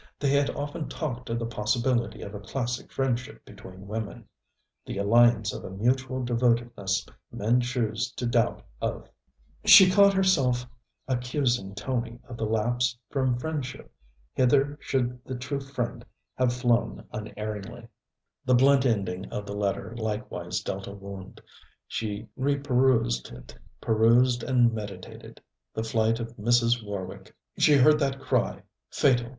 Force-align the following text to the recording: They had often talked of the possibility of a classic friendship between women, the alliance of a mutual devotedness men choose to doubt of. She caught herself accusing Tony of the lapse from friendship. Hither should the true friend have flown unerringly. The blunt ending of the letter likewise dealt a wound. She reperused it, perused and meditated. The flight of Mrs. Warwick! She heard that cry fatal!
They 0.17 0.31
had 0.31 0.49
often 0.55 0.89
talked 0.89 1.29
of 1.29 1.37
the 1.37 1.45
possibility 1.45 2.23
of 2.23 2.33
a 2.33 2.39
classic 2.39 2.91
friendship 2.91 3.45
between 3.45 3.85
women, 3.87 4.27
the 4.83 4.97
alliance 4.97 5.53
of 5.53 5.63
a 5.63 5.69
mutual 5.69 6.23
devotedness 6.23 7.05
men 7.31 7.61
choose 7.61 8.09
to 8.13 8.25
doubt 8.25 8.63
of. 8.81 9.07
She 9.63 9.91
caught 9.91 10.15
herself 10.15 10.65
accusing 11.07 11.75
Tony 11.75 12.19
of 12.27 12.35
the 12.35 12.45
lapse 12.47 12.97
from 13.11 13.37
friendship. 13.37 13.93
Hither 14.33 14.75
should 14.81 15.23
the 15.23 15.35
true 15.35 15.59
friend 15.59 16.03
have 16.35 16.51
flown 16.51 17.05
unerringly. 17.13 17.87
The 18.43 18.55
blunt 18.55 18.87
ending 18.87 19.27
of 19.31 19.45
the 19.45 19.55
letter 19.55 19.93
likewise 19.95 20.61
dealt 20.61 20.87
a 20.87 20.93
wound. 20.93 21.39
She 21.87 22.27
reperused 22.35 23.31
it, 23.31 23.55
perused 23.79 24.41
and 24.41 24.73
meditated. 24.73 25.41
The 25.75 25.83
flight 25.83 26.19
of 26.19 26.35
Mrs. 26.37 26.83
Warwick! 26.83 27.35
She 27.59 27.75
heard 27.75 27.99
that 27.99 28.19
cry 28.19 28.63
fatal! 28.89 29.29